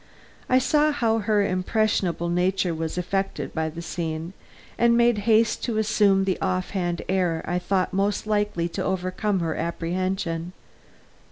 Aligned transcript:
I 0.49 0.57
saw 0.57 0.91
how 0.91 1.19
her 1.19 1.43
impressionable 1.45 2.27
nature 2.29 2.73
was 2.73 2.97
affected 2.97 3.53
by 3.53 3.69
the 3.69 3.83
scene, 3.83 4.33
and 4.75 4.97
made 4.97 5.19
haste 5.29 5.63
to 5.65 5.77
assume 5.77 6.23
the 6.25 6.41
offhand 6.41 7.03
air 7.07 7.43
I 7.45 7.59
thought 7.59 7.93
most 7.93 8.25
likely 8.25 8.67
to 8.69 8.83
overcome 8.83 9.41
her 9.41 9.55
apprehension. 9.55 10.53